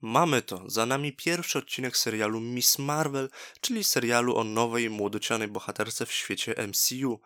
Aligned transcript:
Mamy 0.00 0.42
to, 0.42 0.64
za 0.66 0.86
nami 0.86 1.12
pierwszy 1.12 1.58
odcinek 1.58 1.96
serialu 1.96 2.40
Miss 2.40 2.78
Marvel, 2.78 3.30
czyli 3.60 3.84
serialu 3.84 4.36
o 4.36 4.44
nowej, 4.44 4.90
młodocianej 4.90 5.48
bohaterce 5.48 6.06
w 6.06 6.12
świecie 6.12 6.54
MCU. 6.68 7.20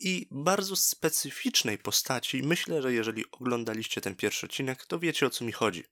I 0.00 0.28
bardzo 0.30 0.76
specyficznej 0.76 1.78
postaci. 1.78 2.42
Myślę, 2.42 2.82
że 2.82 2.92
jeżeli 2.92 3.24
oglądaliście 3.30 4.00
ten 4.00 4.16
pierwszy 4.16 4.46
odcinek, 4.46 4.86
to 4.86 4.98
wiecie 4.98 5.26
o 5.26 5.30
co 5.30 5.44
mi 5.44 5.52
chodzi. 5.52 5.84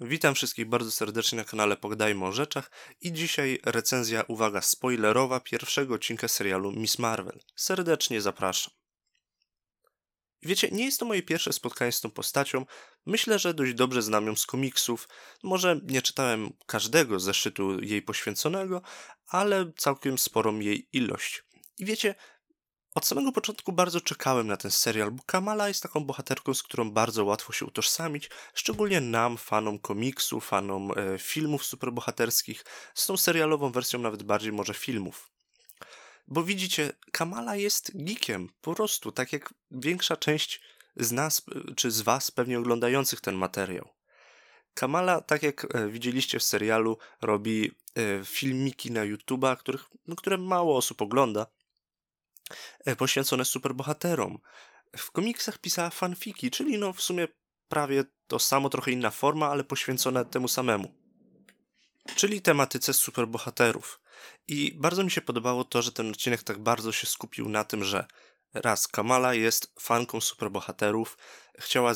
Witam 0.00 0.34
wszystkich 0.34 0.68
bardzo 0.68 0.90
serdecznie 0.90 1.36
na 1.36 1.44
kanale 1.44 1.76
Pogadajmy 1.76 2.26
o 2.26 2.32
rzeczach 2.32 2.70
i 3.00 3.12
dzisiaj 3.12 3.58
recenzja, 3.64 4.22
uwaga, 4.28 4.62
spoilerowa 4.62 5.40
pierwszego 5.40 5.94
odcinka 5.94 6.28
serialu 6.28 6.72
Miss 6.72 6.98
Marvel. 6.98 7.40
Serdecznie 7.56 8.20
zapraszam. 8.20 8.79
Wiecie, 10.42 10.68
nie 10.72 10.84
jest 10.84 11.00
to 11.00 11.06
moje 11.06 11.22
pierwsze 11.22 11.52
spotkanie 11.52 11.92
z 11.92 12.00
tą 12.00 12.10
postacią. 12.10 12.66
Myślę, 13.06 13.38
że 13.38 13.54
dość 13.54 13.74
dobrze 13.74 14.02
znam 14.02 14.26
ją 14.26 14.36
z 14.36 14.46
komiksów. 14.46 15.08
Może 15.42 15.80
nie 15.82 16.02
czytałem 16.02 16.52
każdego 16.66 17.20
zeszytu 17.20 17.80
jej 17.82 18.02
poświęconego, 18.02 18.82
ale 19.26 19.72
całkiem 19.76 20.18
sporą 20.18 20.58
jej 20.58 20.88
ilość. 20.92 21.44
I 21.78 21.84
wiecie, 21.84 22.14
od 22.94 23.06
samego 23.06 23.32
początku 23.32 23.72
bardzo 23.72 24.00
czekałem 24.00 24.46
na 24.46 24.56
ten 24.56 24.70
serial, 24.70 25.10
bo 25.10 25.22
Kamala 25.26 25.68
jest 25.68 25.82
taką 25.82 26.04
bohaterką, 26.04 26.54
z 26.54 26.62
którą 26.62 26.90
bardzo 26.90 27.24
łatwo 27.24 27.52
się 27.52 27.66
utożsamić, 27.66 28.30
szczególnie 28.54 29.00
nam, 29.00 29.36
fanom 29.36 29.78
komiksu, 29.78 30.40
fanom 30.40 30.92
e, 30.96 31.18
filmów 31.18 31.64
superbohaterskich, 31.64 32.64
z 32.94 33.06
tą 33.06 33.16
serialową 33.16 33.72
wersją 33.72 34.00
nawet 34.00 34.22
bardziej 34.22 34.52
może 34.52 34.74
filmów. 34.74 35.30
Bo 36.30 36.44
widzicie, 36.44 36.92
Kamala 37.12 37.56
jest 37.56 37.90
geekiem, 38.04 38.48
po 38.60 38.74
prostu, 38.74 39.12
tak 39.12 39.32
jak 39.32 39.54
większa 39.70 40.16
część 40.16 40.60
z 40.96 41.12
nas, 41.12 41.42
czy 41.76 41.90
z 41.90 42.00
was 42.00 42.30
pewnie 42.30 42.58
oglądających 42.58 43.20
ten 43.20 43.34
materiał. 43.34 43.88
Kamala, 44.74 45.20
tak 45.20 45.42
jak 45.42 45.74
e, 45.74 45.88
widzieliście 45.88 46.38
w 46.38 46.42
serialu, 46.42 46.98
robi 47.22 47.70
e, 47.94 48.24
filmiki 48.24 48.90
na 48.90 49.00
YouTube'a, 49.00 49.56
których, 49.56 49.84
no, 50.06 50.16
które 50.16 50.38
mało 50.38 50.76
osób 50.76 51.02
ogląda, 51.02 51.46
e, 52.84 52.96
poświęcone 52.96 53.44
superbohaterom. 53.44 54.38
W 54.96 55.10
komiksach 55.10 55.58
pisała 55.58 55.90
fanfiki, 55.90 56.50
czyli 56.50 56.78
no 56.78 56.92
w 56.92 57.02
sumie 57.02 57.28
prawie 57.68 58.04
to 58.26 58.38
samo, 58.38 58.68
trochę 58.68 58.90
inna 58.90 59.10
forma, 59.10 59.48
ale 59.48 59.64
poświęcone 59.64 60.24
temu 60.24 60.48
samemu. 60.48 60.94
Czyli 62.14 62.42
tematyce 62.42 62.92
superbohaterów. 62.92 63.99
I 64.48 64.72
bardzo 64.78 65.04
mi 65.04 65.10
się 65.10 65.20
podobało 65.20 65.64
to, 65.64 65.82
że 65.82 65.92
ten 65.92 66.10
odcinek 66.10 66.42
tak 66.42 66.58
bardzo 66.58 66.92
się 66.92 67.06
skupił 67.06 67.48
na 67.48 67.64
tym, 67.64 67.84
że 67.84 68.06
raz 68.54 68.88
Kamala 68.88 69.34
jest 69.34 69.72
fanką 69.80 70.20
superbohaterów, 70.20 71.18
chciała 71.58 71.92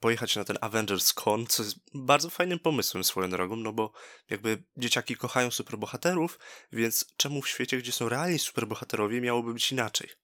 pojechać 0.00 0.36
na 0.36 0.44
ten 0.44 0.58
Avengers 0.60 1.12
Con, 1.12 1.46
co 1.46 1.62
jest 1.62 1.76
bardzo 1.94 2.30
fajnym 2.30 2.58
pomysłem 2.58 3.04
swoją 3.04 3.30
drogą, 3.30 3.56
no 3.56 3.72
bo 3.72 3.92
jakby 4.30 4.62
dzieciaki 4.76 5.16
kochają 5.16 5.50
superbohaterów, 5.50 6.38
więc 6.72 7.06
czemu 7.16 7.42
w 7.42 7.48
świecie, 7.48 7.78
gdzie 7.78 7.92
są 7.92 8.08
realni 8.08 8.38
superbohaterowie, 8.38 9.20
miałoby 9.20 9.54
być 9.54 9.72
inaczej? 9.72 10.21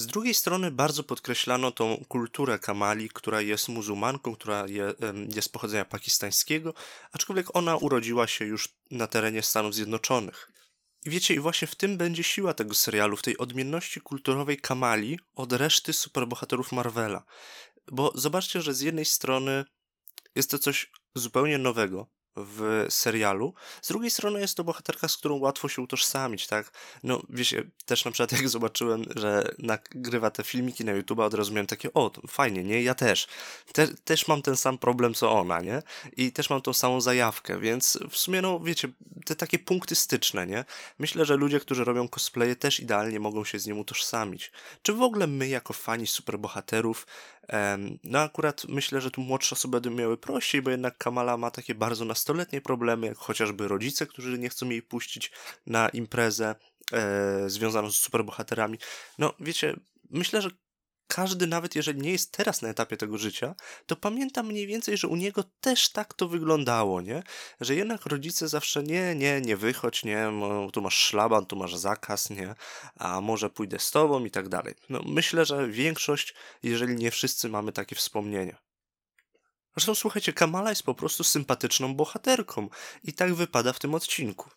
Z 0.00 0.06
drugiej 0.06 0.34
strony 0.34 0.70
bardzo 0.70 1.04
podkreślano 1.04 1.70
tą 1.70 2.04
kulturę 2.08 2.58
Kamali, 2.58 3.08
która 3.08 3.40
jest 3.40 3.68
muzułmanką, 3.68 4.34
która 4.34 4.66
je, 4.66 4.94
jest 5.34 5.52
pochodzenia 5.52 5.84
pakistańskiego, 5.84 6.74
aczkolwiek 7.12 7.56
ona 7.56 7.76
urodziła 7.76 8.26
się 8.26 8.44
już 8.44 8.68
na 8.90 9.06
terenie 9.06 9.42
Stanów 9.42 9.74
Zjednoczonych. 9.74 10.52
I 11.06 11.10
wiecie, 11.10 11.34
i 11.34 11.40
właśnie 11.40 11.68
w 11.68 11.74
tym 11.74 11.96
będzie 11.96 12.22
siła 12.22 12.54
tego 12.54 12.74
serialu, 12.74 13.16
w 13.16 13.22
tej 13.22 13.38
odmienności 13.38 14.00
kulturowej 14.00 14.56
Kamali 14.56 15.18
od 15.34 15.52
reszty 15.52 15.92
superbohaterów 15.92 16.72
Marvela. 16.72 17.24
Bo 17.92 18.12
zobaczcie, 18.14 18.62
że 18.62 18.74
z 18.74 18.80
jednej 18.80 19.04
strony 19.04 19.64
jest 20.34 20.50
to 20.50 20.58
coś 20.58 20.90
zupełnie 21.14 21.58
nowego, 21.58 22.06
w 22.44 22.86
serialu. 22.88 23.54
Z 23.82 23.88
drugiej 23.88 24.10
strony 24.10 24.40
jest 24.40 24.56
to 24.56 24.64
bohaterka, 24.64 25.08
z 25.08 25.16
którą 25.16 25.38
łatwo 25.38 25.68
się 25.68 25.82
utożsamić, 25.82 26.46
tak? 26.46 26.70
No, 27.02 27.22
wiecie, 27.30 27.64
też 27.86 28.04
na 28.04 28.10
przykład 28.10 28.32
jak 28.40 28.48
zobaczyłem, 28.48 29.04
że 29.16 29.54
nagrywa 29.58 30.30
te 30.30 30.44
filmiki 30.44 30.84
na 30.84 30.92
YouTube, 30.92 31.18
od 31.18 31.34
razu 31.34 31.52
miałem 31.52 31.66
takie, 31.66 31.94
o, 31.94 32.10
fajnie, 32.28 32.64
nie? 32.64 32.82
Ja 32.82 32.94
też. 32.94 33.26
Te, 33.72 33.88
też 33.88 34.28
mam 34.28 34.42
ten 34.42 34.56
sam 34.56 34.78
problem, 34.78 35.14
co 35.14 35.32
ona, 35.32 35.60
nie? 35.60 35.82
I 36.16 36.32
też 36.32 36.50
mam 36.50 36.62
tą 36.62 36.72
samą 36.72 37.00
zajawkę, 37.00 37.60
więc 37.60 37.98
w 38.10 38.16
sumie, 38.16 38.42
no, 38.42 38.60
wiecie, 38.60 38.88
te 39.24 39.36
takie 39.36 39.58
punkty 39.58 39.94
styczne, 39.94 40.46
nie? 40.46 40.64
Myślę, 40.98 41.24
że 41.24 41.36
ludzie, 41.36 41.60
którzy 41.60 41.84
robią 41.84 42.08
cosplaye 42.08 42.56
też 42.56 42.80
idealnie 42.80 43.20
mogą 43.20 43.44
się 43.44 43.58
z 43.58 43.66
nim 43.66 43.78
utożsamić. 43.78 44.52
Czy 44.82 44.92
w 44.92 45.02
ogóle 45.02 45.26
my, 45.26 45.48
jako 45.48 45.72
fani 45.72 46.06
superbohaterów, 46.06 47.06
no 48.04 48.18
akurat 48.18 48.64
myślę, 48.68 49.00
że 49.00 49.10
tu 49.10 49.20
młodsze 49.20 49.54
osoby 49.54 49.80
będą 49.80 49.98
miały 49.98 50.16
prościej, 50.16 50.62
bo 50.62 50.70
jednak 50.70 50.98
Kamala 50.98 51.36
ma 51.36 51.50
takie 51.50 51.74
bardzo 51.74 52.04
nastoletnie 52.04 52.60
problemy, 52.60 53.06
jak 53.06 53.16
chociażby 53.16 53.68
rodzice, 53.68 54.06
którzy 54.06 54.38
nie 54.38 54.48
chcą 54.48 54.68
jej 54.68 54.82
puścić 54.82 55.32
na 55.66 55.88
imprezę 55.88 56.54
e, 56.92 57.50
związaną 57.50 57.90
z 57.90 57.96
superbohaterami. 57.96 58.78
No 59.18 59.34
wiecie, 59.40 59.74
myślę, 60.10 60.42
że 60.42 60.50
każdy, 61.08 61.46
nawet 61.46 61.74
jeżeli 61.74 62.00
nie 62.00 62.12
jest 62.12 62.32
teraz 62.32 62.62
na 62.62 62.68
etapie 62.68 62.96
tego 62.96 63.18
życia, 63.18 63.54
to 63.86 63.96
pamięta 63.96 64.42
mniej 64.42 64.66
więcej, 64.66 64.96
że 64.96 65.08
u 65.08 65.16
niego 65.16 65.44
też 65.60 65.88
tak 65.88 66.14
to 66.14 66.28
wyglądało, 66.28 67.00
nie? 67.00 67.22
Że 67.60 67.74
jednak 67.74 68.06
rodzice 68.06 68.48
zawsze 68.48 68.82
nie, 68.82 69.14
nie, 69.14 69.40
nie 69.40 69.56
wychodź, 69.56 70.04
nie, 70.04 70.28
tu 70.72 70.82
masz 70.82 70.96
szlaban, 70.96 71.46
tu 71.46 71.56
masz 71.56 71.76
zakaz, 71.76 72.30
nie, 72.30 72.54
a 72.96 73.20
może 73.20 73.50
pójdę 73.50 73.78
z 73.78 73.90
tobą 73.90 74.24
i 74.24 74.30
tak 74.30 74.48
dalej. 74.48 74.74
No 74.88 75.02
myślę, 75.06 75.44
że 75.44 75.68
większość, 75.68 76.34
jeżeli 76.62 76.94
nie 76.94 77.10
wszyscy 77.10 77.48
mamy 77.48 77.72
takie 77.72 77.96
wspomnienia. 77.96 78.58
Zresztą 79.76 79.94
słuchajcie, 79.94 80.32
Kamala 80.32 80.70
jest 80.70 80.82
po 80.82 80.94
prostu 80.94 81.24
sympatyczną 81.24 81.94
bohaterką 81.94 82.68
i 83.04 83.12
tak 83.12 83.34
wypada 83.34 83.72
w 83.72 83.78
tym 83.78 83.94
odcinku. 83.94 84.50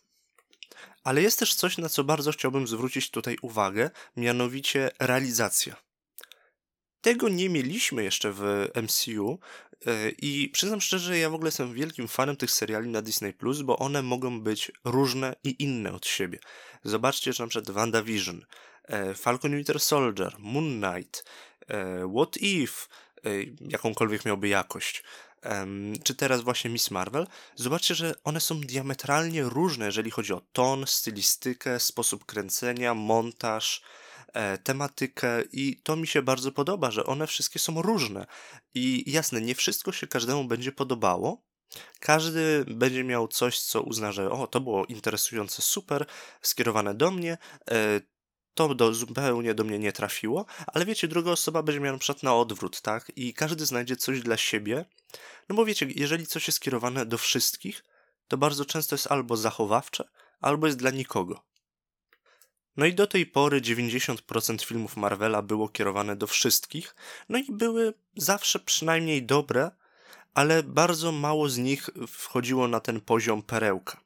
Ale 1.04 1.22
jest 1.22 1.38
też 1.38 1.54
coś, 1.54 1.78
na 1.78 1.88
co 1.88 2.04
bardzo 2.04 2.32
chciałbym 2.32 2.66
zwrócić 2.66 3.10
tutaj 3.10 3.36
uwagę, 3.42 3.90
mianowicie 4.16 4.90
realizacja. 4.98 5.91
Tego 7.02 7.28
nie 7.28 7.48
mieliśmy 7.48 8.04
jeszcze 8.04 8.32
w 8.32 8.68
MCU 8.82 9.38
e, 9.86 10.10
i 10.10 10.48
przyznam 10.48 10.80
szczerze, 10.80 11.18
ja 11.18 11.30
w 11.30 11.34
ogóle 11.34 11.48
jestem 11.48 11.74
wielkim 11.74 12.08
fanem 12.08 12.36
tych 12.36 12.50
seriali 12.50 12.88
na 12.88 13.02
Disney+, 13.02 13.34
bo 13.64 13.78
one 13.78 14.02
mogą 14.02 14.40
być 14.40 14.72
różne 14.84 15.36
i 15.44 15.62
inne 15.62 15.92
od 15.92 16.06
siebie. 16.06 16.38
Zobaczcie, 16.84 17.32
że 17.32 17.44
na 17.44 17.48
przykład 17.48 17.74
WandaVision, 17.74 18.44
e, 18.84 19.14
Falcon 19.14 19.56
Winter 19.56 19.80
Soldier, 19.80 20.36
Moon 20.38 20.82
Knight, 20.82 21.24
e, 21.68 22.12
What 22.16 22.36
If, 22.36 22.72
jakąkolwiek 23.60 24.24
miałby 24.24 24.48
jakość, 24.48 25.02
czy 26.04 26.14
teraz 26.14 26.40
właśnie 26.40 26.70
Miss 26.70 26.90
Marvel, 26.90 27.26
zobaczcie, 27.56 27.94
że 27.94 28.14
one 28.24 28.40
są 28.40 28.60
diametralnie 28.60 29.42
różne, 29.42 29.86
jeżeli 29.86 30.10
chodzi 30.10 30.32
o 30.32 30.42
ton, 30.52 30.86
stylistykę, 30.86 31.80
sposób 31.80 32.24
kręcenia, 32.24 32.94
montaż, 32.94 33.82
tematykę 34.64 35.42
i 35.52 35.80
to 35.82 35.96
mi 35.96 36.06
się 36.06 36.22
bardzo 36.22 36.52
podoba, 36.52 36.90
że 36.90 37.06
one 37.06 37.26
wszystkie 37.26 37.58
są 37.58 37.82
różne. 37.82 38.26
I 38.74 39.12
jasne, 39.12 39.40
nie 39.40 39.54
wszystko 39.54 39.92
się 39.92 40.06
każdemu 40.06 40.44
będzie 40.44 40.72
podobało, 40.72 41.42
każdy 42.00 42.64
będzie 42.68 43.04
miał 43.04 43.28
coś, 43.28 43.60
co 43.60 43.82
uzna, 43.82 44.12
że 44.12 44.30
o, 44.30 44.46
to 44.46 44.60
było 44.60 44.84
interesujące, 44.84 45.62
super, 45.62 46.06
skierowane 46.42 46.94
do 46.94 47.10
mnie, 47.10 47.38
e, 47.70 48.00
to 48.54 48.74
do, 48.74 48.94
zupełnie 48.94 49.54
do 49.54 49.64
mnie 49.64 49.78
nie 49.78 49.92
trafiło, 49.92 50.46
ale 50.66 50.84
wiecie, 50.84 51.08
druga 51.08 51.30
osoba 51.30 51.62
będzie 51.62 51.80
miała 51.80 51.92
na 51.92 51.98
przykład 51.98 52.22
na 52.22 52.34
odwrót, 52.36 52.80
tak? 52.80 53.12
I 53.16 53.34
każdy 53.34 53.66
znajdzie 53.66 53.96
coś 53.96 54.20
dla 54.20 54.36
siebie, 54.36 54.84
no 55.48 55.56
bo 55.56 55.64
wiecie, 55.64 55.86
jeżeli 55.94 56.26
coś 56.26 56.46
jest 56.46 56.56
skierowane 56.56 57.06
do 57.06 57.18
wszystkich, 57.18 57.84
to 58.28 58.36
bardzo 58.36 58.64
często 58.64 58.94
jest 58.94 59.06
albo 59.06 59.36
zachowawcze, 59.36 60.04
albo 60.40 60.66
jest 60.66 60.78
dla 60.78 60.90
nikogo. 60.90 61.51
No 62.76 62.86
i 62.86 62.94
do 62.94 63.06
tej 63.06 63.26
pory 63.26 63.60
90% 63.60 64.64
filmów 64.64 64.96
Marvela 64.96 65.42
było 65.42 65.68
kierowane 65.68 66.16
do 66.16 66.26
wszystkich, 66.26 66.94
no 67.28 67.38
i 67.38 67.52
były 67.52 67.94
zawsze 68.16 68.58
przynajmniej 68.58 69.22
dobre, 69.22 69.70
ale 70.34 70.62
bardzo 70.62 71.12
mało 71.12 71.48
z 71.48 71.58
nich 71.58 71.90
wchodziło 72.08 72.68
na 72.68 72.80
ten 72.80 73.00
poziom 73.00 73.42
perełka. 73.42 74.00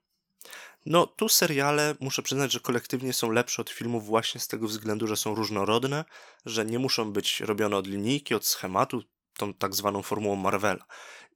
No, 0.87 1.07
tu 1.07 1.29
seriale, 1.29 1.95
muszę 2.01 2.23
przyznać, 2.23 2.53
że 2.53 2.61
kolektywnie 2.61 3.13
są 3.13 3.31
lepsze 3.31 3.63
od 3.63 3.71
filmów 3.71 4.07
właśnie 4.07 4.41
z 4.41 4.49
tego 4.49 4.67
względu, 4.67 5.07
że 5.07 5.17
są 5.17 5.35
różnorodne, 5.35 6.05
że 6.45 6.65
nie 6.65 6.79
muszą 6.79 7.13
być 7.13 7.41
robione 7.41 7.77
od 7.77 7.87
linijki, 7.87 8.35
od 8.35 8.47
schematu, 8.47 9.03
tą 9.37 9.55
tak 9.55 9.75
zwaną 9.75 10.03
formułą 10.03 10.37
Marvela. 10.37 10.87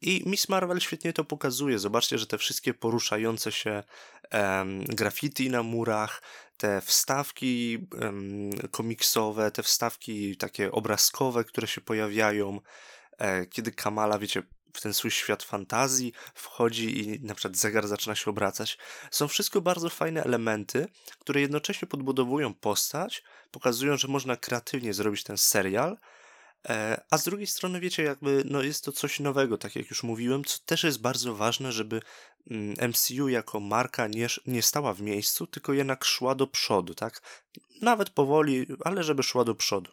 I 0.00 0.23
Miss 0.26 0.49
Marvel 0.49 0.81
świetnie 0.81 1.12
to 1.12 1.25
pokazuje. 1.25 1.79
Zobaczcie, 1.79 2.19
że 2.19 2.26
te 2.26 2.38
wszystkie 2.38 2.75
poruszające 2.75 3.52
się 3.52 3.82
em, 4.31 4.85
graffiti 4.85 5.50
na 5.50 5.62
murach, 5.62 6.23
te 6.56 6.81
wstawki 6.81 7.79
komiksowe, 8.70 9.50
te 9.50 9.62
wstawki 9.62 10.37
takie 10.37 10.73
obrazkowe, 10.73 11.44
które 11.44 11.67
się 11.67 11.81
pojawiają, 11.81 12.61
e, 13.19 13.47
kiedy 13.47 13.73
Kamala, 13.73 14.19
wiecie, 14.19 14.43
w 14.75 14.81
ten 14.81 14.94
swój 14.94 15.11
świat 15.11 15.43
fantazji 15.43 16.12
wchodzi 16.35 16.99
i 16.99 17.20
na 17.20 17.35
przykład 17.35 17.56
zegar 17.56 17.88
zaczyna 17.88 18.14
się 18.14 18.31
obracać. 18.31 18.79
Są 19.11 19.29
wszystko 19.29 19.61
bardzo 19.61 19.91
fajne 19.91 20.25
elementy, 20.25 20.87
które 21.19 21.41
jednocześnie 21.41 21.88
podbudowują 21.88 22.55
postać, 22.55 23.23
pokazują, 23.50 23.96
że 23.96 24.08
można 24.08 24.37
kreatywnie 24.37 24.94
zrobić 24.94 25.23
ten 25.23 25.38
serial, 25.38 25.99
a 27.10 27.18
z 27.18 27.24
drugiej 27.24 27.46
strony, 27.46 27.80
wiecie, 27.80 28.02
jakby 28.02 28.42
no 28.46 28.62
jest 28.62 28.84
to 28.84 28.92
coś 28.92 29.20
nowego, 29.20 29.58
tak 29.58 29.76
jak 29.76 29.90
już 29.90 30.02
mówiłem, 30.02 30.44
co 30.44 30.58
też 30.66 30.84
jest 30.84 31.00
bardzo 31.00 31.34
ważne, 31.34 31.72
żeby 31.72 32.00
MCU 32.88 33.22
mm, 33.22 33.30
jako 33.30 33.60
marka 33.60 34.08
nie, 34.08 34.26
nie 34.46 34.62
stała 34.62 34.94
w 34.94 35.00
miejscu, 35.00 35.46
tylko 35.46 35.72
jednak 35.72 36.04
szła 36.04 36.34
do 36.34 36.46
przodu, 36.46 36.94
tak? 36.94 37.22
Nawet 37.82 38.10
powoli, 38.10 38.66
ale 38.84 39.02
żeby 39.02 39.22
szła 39.22 39.44
do 39.44 39.54
przodu. 39.54 39.90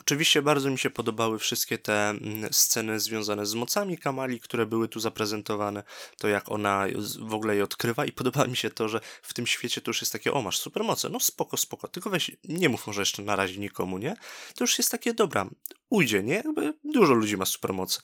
Oczywiście 0.00 0.42
bardzo 0.42 0.70
mi 0.70 0.78
się 0.78 0.90
podobały 0.90 1.38
wszystkie 1.38 1.78
te 1.78 2.08
mm, 2.08 2.52
sceny 2.52 3.00
związane 3.00 3.46
z 3.46 3.54
mocami 3.54 3.98
Kamali, 3.98 4.40
które 4.40 4.66
były 4.66 4.88
tu 4.88 5.00
zaprezentowane, 5.00 5.82
to 6.18 6.28
jak 6.28 6.50
ona 6.50 6.86
w 7.20 7.34
ogóle 7.34 7.56
je 7.56 7.64
odkrywa 7.64 8.04
i 8.04 8.12
podoba 8.20 8.46
mi 8.46 8.56
się 8.56 8.70
to, 8.70 8.88
że 8.88 9.00
w 9.22 9.34
tym 9.34 9.46
świecie 9.46 9.80
to 9.80 9.90
już 9.90 10.00
jest 10.00 10.12
takie, 10.12 10.32
o 10.32 10.42
masz 10.42 10.58
supermoce, 10.58 11.08
no 11.08 11.20
spoko, 11.20 11.56
spoko, 11.56 11.88
tylko 11.88 12.10
weź, 12.10 12.30
nie 12.44 12.68
mów 12.68 12.86
może 12.86 13.02
jeszcze 13.02 13.22
na 13.22 13.36
razie 13.36 13.60
nikomu, 13.60 13.98
nie? 13.98 14.16
To 14.54 14.64
już 14.64 14.78
jest 14.78 14.90
takie, 14.90 15.14
dobra, 15.14 15.48
ujdzie, 15.90 16.22
nie? 16.22 16.34
Jakby 16.34 16.74
dużo 16.84 17.14
ludzi 17.14 17.36
ma 17.36 17.44
supermoce. 17.44 18.00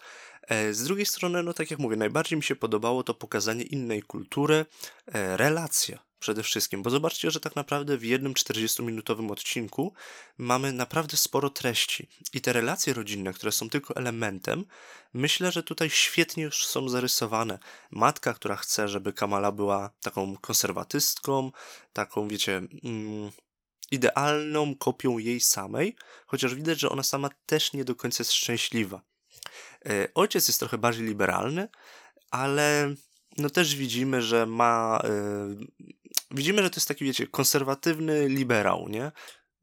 E, 0.49 0.75
z 0.75 0.85
drugiej 0.85 1.07
strony, 1.07 1.43
no 1.43 1.55
tak 1.55 1.71
jak 1.71 1.81
mówię, 1.81 1.97
najbardziej 1.97 2.37
mi 2.37 2.43
się 2.43 2.57
podobało 2.57 3.03
to 3.03 3.15
pokazanie 3.15 3.63
innej 3.63 4.03
kultury, 4.03 4.67
e, 5.07 5.37
relacja 5.37 5.99
przede 6.27 6.43
wszystkim, 6.43 6.83
bo 6.83 6.91
zobaczcie, 6.91 7.31
że 7.31 7.41
tak 7.41 7.57
naprawdę 7.57 7.99
w 7.99 8.05
jednym 8.05 8.35
40-minutowym 8.35 9.31
odcinku 9.31 9.95
mamy 10.39 10.73
naprawdę 10.73 11.17
sporo 11.17 11.51
treści 11.51 12.09
i 12.33 12.41
te 12.41 12.53
relacje 12.53 12.93
rodzinne, 12.93 13.33
które 13.33 13.53
są 13.53 13.71
tylko 13.71 13.97
elementem, 13.97 14.65
myślę, 15.15 15.53
że 15.53 15.63
tutaj 15.63 15.91
świetnie 15.91 16.45
już 16.45 16.67
są 16.67 16.89
zarysowane. 16.89 17.59
Matka, 17.91 18.35
która 18.35 18.57
chce, 18.57 18.89
żeby 18.89 19.13
Kamala 19.13 19.53
była 19.53 19.91
taką 20.03 20.37
konserwatystką, 20.37 21.53
taką, 21.93 22.29
wiecie, 22.29 22.57
mm, 22.57 23.31
idealną 23.91 24.75
kopią 24.75 25.19
jej 25.19 25.41
samej, 25.41 25.97
chociaż 26.27 26.55
widać, 26.55 26.81
że 26.81 26.89
ona 26.89 27.03
sama 27.03 27.31
też 27.47 27.73
nie 27.73 27.85
do 27.85 27.95
końca 27.95 28.21
jest 28.21 28.33
szczęśliwa. 28.33 29.03
E, 29.89 30.09
ojciec 30.15 30.49
jest 30.49 30.61
trochę 30.61 30.79
bardziej 30.79 31.07
liberalny, 31.07 31.69
ale 32.31 32.95
no 33.39 33.51
też 33.51 33.77
widzimy, 33.77 34.23
że 34.23 34.47
ma. 34.47 35.03
Widzimy, 36.31 36.63
że 36.63 36.71
to 36.71 36.77
jest 36.77 36.89
taki, 36.89 37.05
wiecie, 37.05 37.27
konserwatywny 37.27 38.29
liberał, 38.29 38.89
nie? 38.89 39.13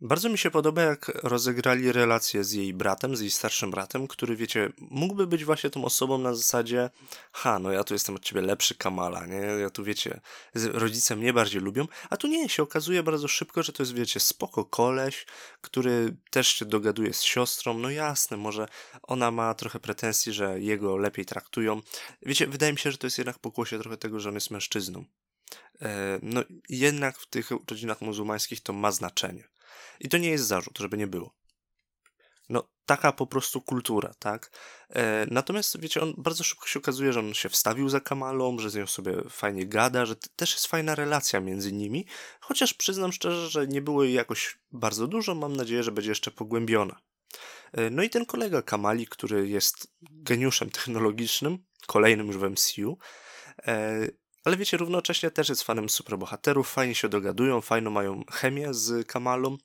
Bardzo 0.02 0.30
mi 0.30 0.38
się 0.38 0.52
podoba, 0.52 0.82
jak 0.82 1.12
rozegrali 1.24 1.92
relację 1.92 2.44
z 2.44 2.52
jej 2.52 2.74
bratem, 2.74 3.16
z 3.16 3.22
jej 3.22 3.32
starszym 3.32 3.72
bratem, 3.72 4.08
który, 4.08 4.36
wiecie, 4.36 4.70
mógłby 4.78 5.28
być 5.28 5.46
właśnie 5.46 5.70
tą 5.70 5.86
osobą 5.86 6.18
na 6.18 6.36
zasadzie 6.36 6.90
ha, 7.32 7.60
no 7.60 7.72
ja 7.72 7.84
tu 7.84 7.94
jestem 7.94 8.16
od 8.16 8.24
ciebie 8.24 8.42
lepszy 8.42 8.76
Kamala, 8.76 9.26
nie? 9.26 9.36
Ja 9.36 9.70
tu, 9.70 9.84
wiecie, 9.84 10.22
rodzice 10.56 11.16
mnie 11.16 11.34
bardziej 11.34 11.62
lubią, 11.62 11.88
a 12.10 12.18
tu 12.18 12.28
nie, 12.28 12.50
się 12.50 12.64
okazuje 12.64 13.04
bardzo 13.04 13.28
szybko, 13.28 13.64
że 13.64 13.74
to 13.74 13.84
jest, 13.84 13.94
wiecie, 13.94 14.20
spoko 14.20 14.66
koleś, 14.66 15.26
który 15.62 16.18
też 16.30 16.48
się 16.48 16.66
dogaduje 16.66 17.14
z 17.14 17.22
siostrą, 17.22 17.74
no 17.74 17.90
jasne, 17.90 18.38
może 18.38 18.68
ona 19.04 19.32
ma 19.32 19.54
trochę 19.54 19.80
pretensji, 19.80 20.34
że 20.34 20.60
jego 20.60 20.98
lepiej 20.98 21.26
traktują. 21.26 21.82
Wiecie, 22.22 22.48
wydaje 22.48 22.74
mi 22.74 22.80
się, 22.80 22.92
że 22.92 22.98
to 22.98 23.08
jest 23.08 23.18
jednak 23.18 23.40
pokłosie 23.40 23.80
trochę 23.80 23.98
tego, 23.98 24.20
że 24.20 24.30
on 24.30 24.36
jest 24.36 24.52
mężczyzną. 24.52 25.06
E, 25.82 26.20
no 26.22 26.44
jednak 26.70 27.18
w 27.18 27.30
tych 27.30 27.52
rodzinach 27.52 28.02
muzułmańskich 28.02 28.62
to 28.62 28.74
ma 28.74 28.92
znaczenie. 28.92 29.44
I 30.00 30.10
to 30.10 30.18
nie 30.18 30.30
jest 30.30 30.46
zarzut, 30.46 30.78
żeby 30.78 30.98
nie 30.98 31.08
było. 31.08 31.34
No, 32.50 32.70
taka 32.86 33.12
po 33.12 33.28
prostu 33.28 33.62
kultura, 33.62 34.14
tak? 34.20 34.52
E, 34.90 35.28
natomiast, 35.32 35.80
wiecie, 35.80 36.02
on 36.02 36.14
bardzo 36.18 36.44
szybko 36.44 36.68
się 36.68 36.80
okazuje, 36.80 37.14
że 37.14 37.20
on 37.20 37.34
się 37.34 37.50
wstawił 37.50 37.90
za 37.90 38.00
Kamalą, 38.00 38.60
że 38.60 38.70
z 38.70 38.76
nią 38.76 38.88
sobie 38.88 39.22
fajnie 39.30 39.66
gada, 39.66 40.06
że 40.06 40.16
też 40.36 40.54
jest 40.54 40.68
fajna 40.68 40.96
relacja 40.96 41.40
między 41.40 41.74
nimi, 41.74 42.06
chociaż 42.40 42.74
przyznam 42.74 43.12
szczerze, 43.12 43.50
że 43.50 43.68
nie 43.68 43.82
było 43.82 44.04
jej 44.04 44.14
jakoś 44.14 44.60
bardzo 44.72 45.08
dużo, 45.08 45.36
mam 45.36 45.56
nadzieję, 45.56 45.84
że 45.84 45.92
będzie 45.92 46.12
jeszcze 46.12 46.32
pogłębiona. 46.32 47.00
E, 47.72 47.90
no 47.90 48.04
i 48.04 48.10
ten 48.10 48.26
kolega 48.26 48.62
Kamali, 48.62 49.08
który 49.08 49.50
jest 49.50 49.88
geniuszem 50.02 50.70
technologicznym, 50.70 51.66
kolejnym 51.88 52.28
już 52.28 52.38
w 52.38 52.50
MCU, 52.50 52.98
ale 54.44 54.58
wiecie, 54.58 54.78
równocześnie 54.78 55.32
też 55.32 55.50
jest 55.50 55.64
fanem 55.64 55.90
superbohaterów, 55.90 56.72
fajnie 56.72 56.96
się 56.96 57.10
dogadują, 57.10 57.62
fajną 57.62 57.92
mają 57.92 58.24
chemię 58.32 58.74
z 58.74 59.08
Kamalą. 59.08 59.58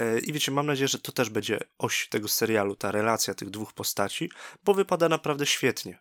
E, 0.00 0.18
I 0.18 0.32
wiecie, 0.32 0.52
mam 0.52 0.66
nadzieję, 0.66 0.88
że 0.88 0.98
to 0.98 1.12
też 1.12 1.30
będzie 1.30 1.58
oś 1.78 2.08
tego 2.08 2.28
serialu, 2.28 2.76
ta 2.76 2.90
relacja 2.90 3.34
tych 3.34 3.50
dwóch 3.50 3.72
postaci, 3.72 4.30
bo 4.64 4.74
wypada 4.74 5.08
naprawdę 5.08 5.46
świetnie. 5.46 5.98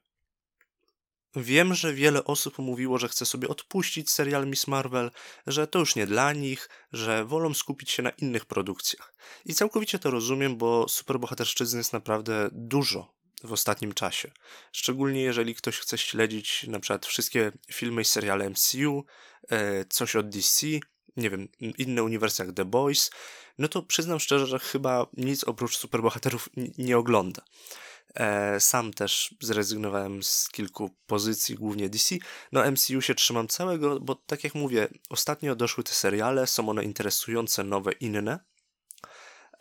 Wiem, 1.36 1.74
że 1.74 1.94
wiele 1.94 2.24
osób 2.24 2.59
mówiło, 2.59 2.98
że 2.98 3.07
chce 3.07 3.25
sobie 3.25 3.48
odpuścić 3.48 4.12
serial 4.12 4.48
Miss 4.48 4.68
Marvel, 4.68 5.12
że 5.48 5.68
to 5.68 5.80
już 5.80 5.95
nie 5.95 6.07
dla 6.07 6.33
nich, 6.33 6.69
że 6.94 7.25
wolą 7.25 7.53
skupić 7.53 7.92
się 7.92 8.03
na 8.03 8.09
innych 8.09 8.45
produkcjach. 8.45 9.13
I 9.45 9.53
całkowicie 9.53 10.00
to 10.00 10.12
rozumiem, 10.12 10.57
bo 10.57 10.88
superbohaterszczyzny 10.88 11.77
jest 11.77 11.94
naprawdę 11.94 12.50
dużo 12.51 13.20
w 13.43 13.53
ostatnim 13.53 13.93
czasie. 13.93 14.31
Szczególnie 14.71 15.21
jeżeli 15.21 15.55
ktoś 15.55 15.79
chce 15.79 15.97
śledzić 15.97 16.65
na 16.67 16.79
przykład 16.79 17.05
wszystkie 17.05 17.51
filmy 17.73 18.01
i 18.01 18.05
seriale 18.05 18.49
MCU, 18.49 19.05
e, 19.49 19.85
coś 19.85 20.15
od 20.15 20.29
DC, 20.29 20.67
nie 21.17 21.29
wiem, 21.29 21.47
inne 21.59 22.03
uniwersy 22.03 22.43
jak 22.45 22.55
The 22.55 22.65
Boys, 22.65 23.11
no 23.57 23.67
to 23.67 23.81
przyznam 23.81 24.19
szczerze, 24.19 24.47
że 24.47 24.59
chyba 24.59 25.07
nic 25.17 25.43
oprócz 25.43 25.77
superbohaterów 25.77 26.49
nie 26.77 26.97
ogląda. 26.97 27.41
E, 28.15 28.59
sam 28.59 28.93
też 28.93 29.35
zrezygnowałem 29.41 30.23
z 30.23 30.49
kilku 30.49 30.89
pozycji, 31.07 31.55
głównie 31.55 31.89
DC. 31.89 32.15
No 32.51 32.71
MCU 32.71 33.01
się 33.01 33.15
trzymam 33.15 33.47
całego, 33.47 33.99
bo 33.99 34.15
tak 34.15 34.43
jak 34.43 34.55
mówię, 34.55 34.88
ostatnio 35.09 35.55
doszły 35.55 35.83
te 35.83 35.91
seriale, 35.91 36.47
są 36.47 36.69
one 36.69 36.83
interesujące, 36.83 37.63
nowe, 37.63 37.91
inne. 37.91 38.50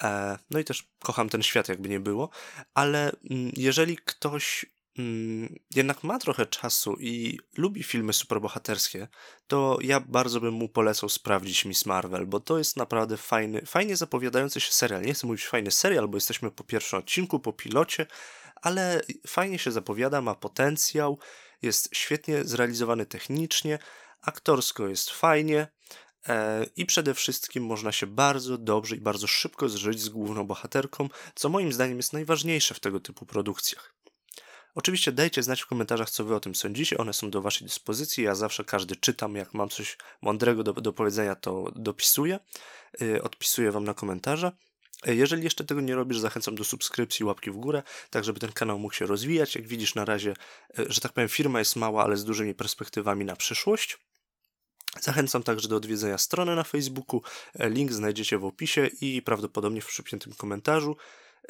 E, 0.02 0.38
no 0.50 0.58
i 0.58 0.64
też 0.64 0.88
kocham 0.99 1.29
ten 1.29 1.43
świat, 1.43 1.69
jakby 1.69 1.88
nie 1.88 2.00
było, 2.00 2.31
ale 2.75 3.12
mm, 3.31 3.52
jeżeli 3.56 3.97
ktoś 3.97 4.67
mm, 4.99 5.58
jednak 5.75 6.05
ma 6.05 6.19
trochę 6.19 6.47
czasu 6.47 6.97
i 7.00 7.38
lubi 7.56 7.82
filmy 7.82 8.12
superbohaterskie, 8.12 9.08
to 9.47 9.79
ja 9.82 10.00
bardzo 10.00 10.41
bym 10.41 10.55
mu 10.55 10.69
polecał 10.69 11.08
sprawdzić 11.08 11.64
Miss 11.64 11.87
Marvel, 11.87 12.26
bo 12.26 12.41
to 12.41 12.58
jest 12.58 12.76
naprawdę 12.76 13.17
fajny, 13.17 13.67
fajnie 13.67 13.97
zapowiadający 13.97 14.61
się 14.61 14.73
serial. 14.73 15.02
Nie 15.02 15.14
chcę 15.14 15.26
mówić 15.26 15.47
fajny 15.47 15.70
serial, 15.70 16.08
bo 16.08 16.17
jesteśmy 16.17 16.50
po 16.50 16.64
pierwszym 16.64 16.99
odcinku, 16.99 17.41
po 17.41 17.53
pilocie, 17.53 18.06
ale 18.62 19.03
fajnie 19.26 19.58
się 19.58 19.73
zapowiada, 19.73 20.20
ma 20.20 20.35
potencjał, 20.35 21.19
jest 21.62 21.88
świetnie 21.93 22.44
zrealizowany 22.44 23.06
technicznie, 23.06 23.79
aktorsko 24.23 24.88
jest 24.88 25.11
fajnie, 25.11 25.69
I 26.76 26.87
przede 26.87 27.14
wszystkim 27.14 27.64
można 27.67 27.93
się 27.93 28.06
bardzo 28.06 28.58
dobrze 28.58 28.96
i 28.96 29.00
bardzo 29.00 29.26
szybko 29.26 29.69
zżyć 29.69 30.00
z 30.00 30.08
główną 30.08 30.46
bohaterką, 30.46 31.08
co 31.34 31.49
moim 31.49 31.72
zdaniem 31.72 31.96
jest 31.96 32.12
najważniejsze 32.12 32.75
w 32.75 32.81
tego 32.81 33.00
typu 33.00 33.26
produkcjach. 33.26 33.94
Oczywiście 34.75 35.12
dajcie 35.12 35.43
znać 35.43 35.62
w 35.62 35.67
komentarzach, 35.67 36.11
co 36.11 36.25
wy 36.25 36.34
o 36.34 36.40
tym 36.40 36.55
sądzicie, 36.55 36.99
one 36.99 37.12
są 37.12 37.31
do 37.31 37.43
waszej 37.43 37.67
dyspozycji, 37.67 38.24
ja 38.24 38.34
zawsze 38.34 38.65
każdy 38.65 38.96
czytam, 38.96 39.34
jak 39.34 39.55
mam 39.55 39.69
coś 39.69 39.98
mądrego 40.22 40.62
do, 40.62 40.72
do 40.72 40.93
powiedzenia, 40.93 41.34
to 41.34 41.72
dopisuję, 41.77 42.39
yy, 43.00 43.22
odpisuję 43.22 43.72
wam 43.72 43.84
na 43.84 43.94
komentarze. 43.94 44.53
E, 45.06 45.15
jeżeli 45.15 45.44
jeszcze 45.44 45.65
tego 45.65 45.81
nie 45.81 45.94
robisz, 45.94 46.19
zachęcam 46.19 46.55
do 46.55 46.65
subskrypcji, 46.65 47.24
łapki 47.24 47.50
w 47.50 47.56
górę, 47.56 47.82
tak 48.10 48.24
żeby 48.24 48.41
ten 48.41 48.53
kanał 48.53 48.79
mógł 48.79 48.94
się 48.94 49.06
rozwijać. 49.06 49.55
Jak 49.55 49.67
widzisz 49.67 49.94
na 49.94 50.05
razie, 50.05 50.34
że 50.77 51.00
tak 51.00 51.12
powiem, 51.12 51.29
firma 51.29 51.58
jest 51.58 51.77
mała, 51.77 52.05
ale 52.05 52.17
z 52.17 52.24
dużymi 52.24 52.55
perspektywami 52.55 53.24
na 53.24 53.36
przyszłość. 53.36 53.98
Zachęcam 55.01 55.43
także 55.43 55.69
do 55.69 55.77
odwiedzenia 55.77 56.19
strony 56.19 56.56
na 56.56 56.65
Facebooku. 56.65 57.23
E, 57.55 57.70
link 57.70 57.93
znajdziecie 57.93 58.39
w 58.39 58.44
opisie 58.44 58.91
i 59.01 59.23
prawdopodobnie 59.23 59.81
w 59.81 59.87
przypiętym 59.87 60.32
komentarzu. 60.32 60.97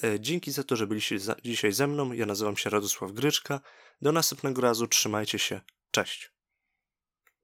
E, 0.03 0.21
dzięki 0.21 0.53
za 0.53 0.65
to, 0.65 0.77
że 0.77 0.87
byliście 0.87 1.17
dzisiaj 1.45 1.73
ze 1.73 1.87
mną. 1.87 2.13
Ja 2.13 2.27
nazywam 2.27 2.57
się 2.57 2.71
Radosław 2.71 3.13
Gryczka. 3.13 3.61
Do 4.03 4.13
następnego 4.13 4.63
razu. 4.63 4.87
Trzymajcie 4.87 5.39
się. 5.39 5.61
Cześć. 5.91 6.30